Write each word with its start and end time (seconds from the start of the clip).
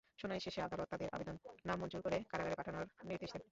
শুনানি 0.19 0.41
শেষে 0.41 0.59
আদালত 0.61 0.87
তাঁদের 0.91 1.09
আবেদন 1.13 1.35
নামঞ্জুর 1.65 2.01
করে 2.01 2.17
কারাগারে 2.29 2.55
পাঠানোর 2.55 2.85
নির্দেশ 3.03 3.31
দেন। 3.33 3.43